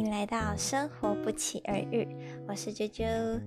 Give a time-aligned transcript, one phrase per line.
[0.00, 2.08] 迎来到生活不期而遇，
[2.48, 3.38] 我是啾啾。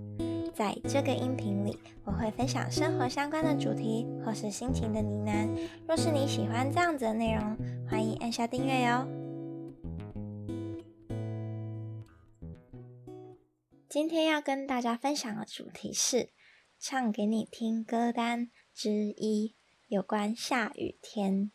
[0.54, 1.76] 在这个音频里，
[2.06, 5.50] 我会分享生活相关的主题或是心情的呢喃。
[5.88, 7.58] 若是你喜欢这样子的内容，
[7.90, 9.08] 欢迎按下订阅哟。
[13.90, 16.30] 今天要跟大家分享的主题是
[16.80, 19.56] 唱给你听歌单之一，
[19.88, 21.52] 有关下雨天。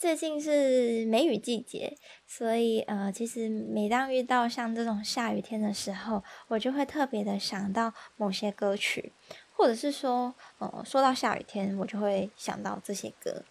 [0.00, 1.94] 最近是梅雨季节，
[2.26, 9.12] 所以呃，其实每当遇到像这种下雨天的时候，我就会特别的想到某些歌曲，
[9.54, 13.42] 或者是说，呃，说到下雨天，我就会想到这些歌，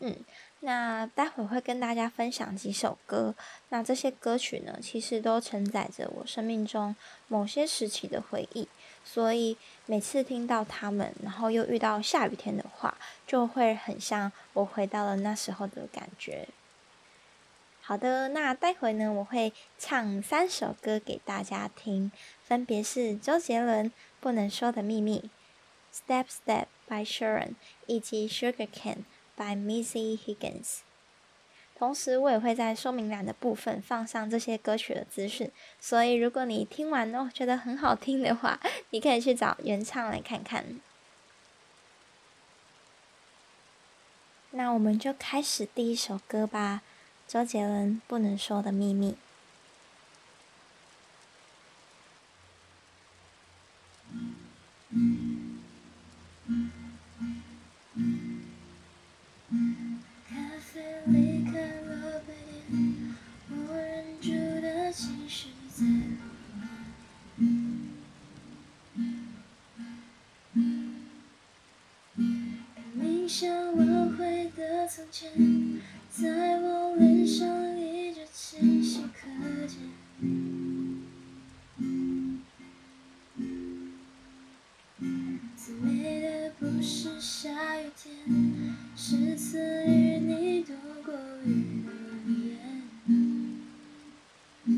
[0.00, 0.14] 嗯。
[0.60, 3.34] 那待会会跟大家分享几首歌，
[3.68, 6.96] 那这些歌曲呢，其实都承载着我生命中
[7.28, 8.66] 某些时期的回忆，
[9.06, 9.56] 所以
[9.86, 16.48] 每次听到他们，然后又遇到下雨天的话，就会很像我回到了那时候的感觉。
[17.80, 22.10] 好的，那待会呢，我会唱三首歌给大家听，
[22.44, 25.30] 分别是周杰伦《不能说的秘密》、
[26.24, 27.54] 《Step Step》by Sharon
[27.86, 28.94] 以及《Sugar Cane》。
[29.38, 30.78] by Missy Higgins。
[31.78, 38.58] 同时，我也会在说明栏的部分放上这些歌曲的资讯，所以如果你听完哦觉得很好听的话，
[38.90, 40.80] 你可以去找原唱来看看。
[44.52, 46.80] 那我们就开始第一首歌吧，
[47.28, 49.12] 周杰伦《不能说的秘密》。
[88.96, 90.72] 是与你度
[91.04, 91.14] 过
[91.44, 92.58] 雨的
[93.06, 94.72] 屋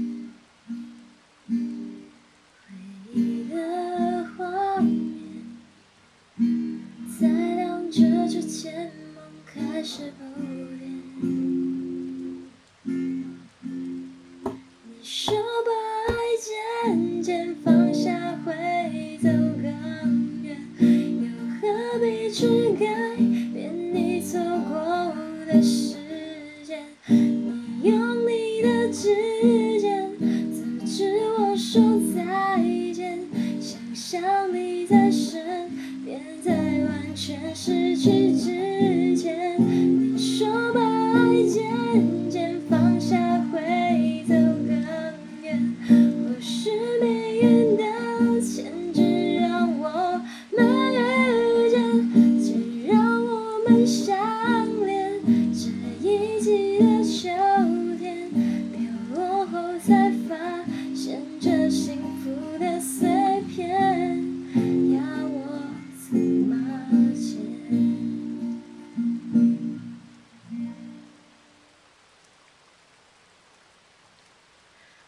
[2.67, 2.75] 回
[3.15, 4.93] 忆的画面
[7.19, 7.65] 在
[9.15, 10.48] 梦开始不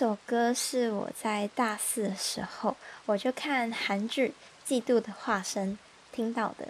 [0.00, 2.74] 这首歌是我在大四的时候，
[3.04, 4.32] 我就看韩剧
[4.66, 5.72] 《嫉妒的化身》
[6.10, 6.66] 听到的，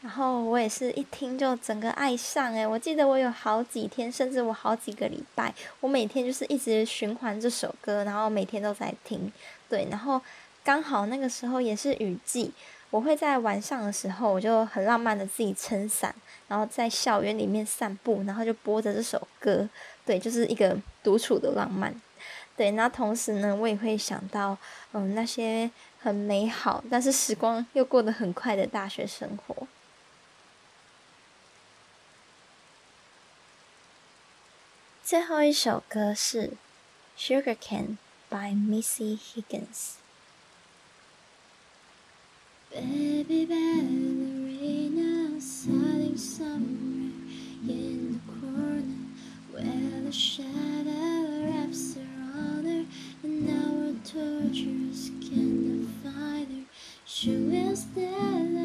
[0.00, 9.30] 然后我也是一听就整个爱上诶，我记得我有好几天，甚至我好几个礼拜，我每天就是一直循环这首歌，然后每天都在听。
[9.68, 10.18] 对，然后
[10.64, 12.50] 刚好那个时候也是雨季，
[12.88, 16.14] 我会在晚上的时候，我就很浪漫的自己撑伞，
[16.48, 19.68] 然后在校园里面散步，然后就播着这首歌，
[20.06, 21.94] 对，就是一个独处的浪漫。
[22.60, 24.58] 对，那同时呢，我也会想到，
[24.92, 29.66] 嗯，那些很美好，但是时光又过得很快的大学生活。
[35.02, 36.48] 最后一首歌是
[37.18, 37.96] 《Sugar Can》
[38.28, 39.94] by Missy Higgins。
[54.04, 56.64] torture skin of fire.
[57.04, 58.59] She is there.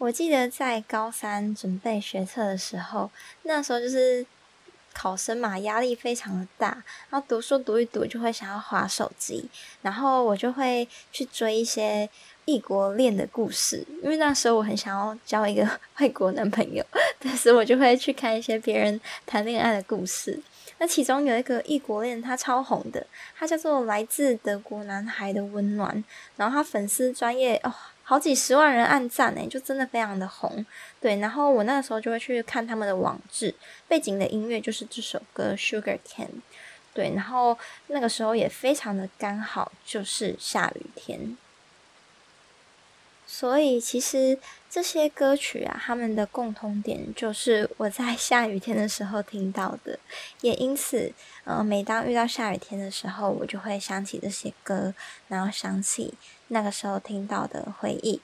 [0.00, 3.10] 我记得在高三准备学测的时候，
[3.42, 4.24] 那时候就是
[4.94, 9.50] 考生嘛，压力非常的大，然后读书读一读就会想要划手机，
[9.82, 12.08] 然后我就会去追一些
[12.46, 15.68] 异国恋的故事，因为那时候我很想要交一个
[16.00, 16.82] 外国男朋友，
[17.18, 20.40] 但是我就会去看一些别人谈恋爱的故事。
[20.78, 25.94] 那其中有一个异国恋，它超红的，它叫做《来自德国男孩的温暖》，
[26.36, 27.70] 然后他粉丝专业哦，
[28.10, 30.66] 好几十万人按赞诶，就真的非常的红。
[31.00, 33.54] 对，然后我那个时候就会去看他们的网志，
[33.86, 36.26] 背景的音乐就是这首歌《Sugar Can》。
[36.92, 41.36] 对，然后那个时候也非常的刚好，就是下雨天。
[43.32, 44.36] 所以其实
[44.68, 49.96] 这些歌曲啊，他们的共通点就是我在下雨天的时候听到的，
[50.40, 51.12] 也因此，
[51.44, 54.92] 呃，每当遇到下雨天的时候，我就会想起这些歌，
[55.28, 56.12] 然后想起
[56.48, 58.20] 那个时候听到的回忆。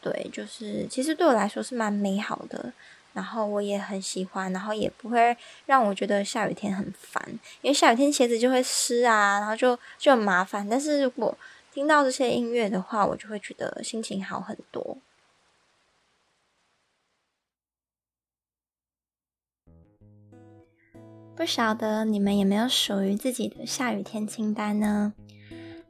[0.00, 2.72] 对，就是其实对我来说是蛮美好的，
[3.12, 7.20] 然后我也很喜欢，然后也不会让我觉得下雨天很烦，
[7.60, 10.66] 因为下雨天鞋子就会湿啊，然后就就很麻烦。
[10.68, 11.36] 但是如果
[11.74, 14.98] 听到这些音乐的话，我就会觉得心情好很多。
[21.34, 25.14] 不晓得你们有没有属于自己的下雨天清单呢？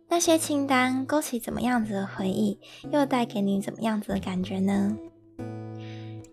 [0.09, 2.59] 那些清单勾起怎么样子的回忆，
[2.91, 4.97] 又带给你怎么样子的感觉呢？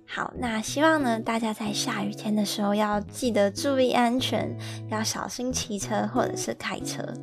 [0.08, 4.58] 好，那希望呢，大家在下雨天的时候要记得注意安全，
[4.90, 7.14] 要小心骑车或者是开车。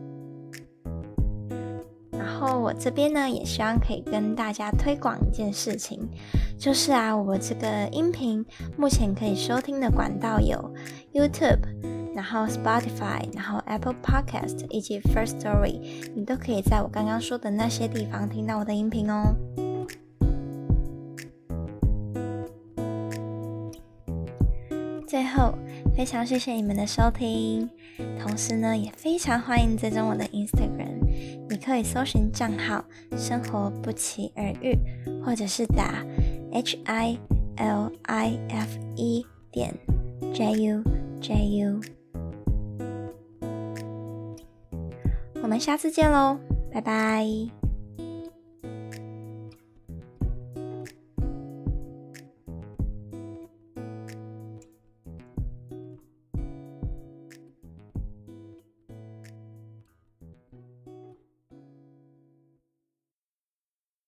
[2.40, 6.08] 然后我这边呢，也希望可以跟大家推广一件事情，
[6.56, 10.56] 就是啊，我这个音频目前可以收听的管道有
[11.12, 11.58] YouTube，
[12.14, 15.80] 然后 Spotify，然后 Apple Podcast 以及 First Story，
[16.14, 19.34] 你都可以在我刚刚说的那些地方听到我的音频哦。
[25.08, 25.52] 最后，
[25.96, 27.68] 非常谢谢你们的收听，
[28.20, 30.97] 同时呢，也非常欢迎追踪我的 Instagram，
[31.48, 32.84] 你可以搜寻账号
[33.16, 34.76] “生活不期而遇”，
[35.24, 36.04] 或者是打
[36.52, 37.18] H I
[37.56, 39.74] L I F E 点
[40.32, 40.82] J U
[41.20, 41.80] J U。
[45.42, 46.38] 我们下次见喽，
[46.72, 47.57] 拜拜。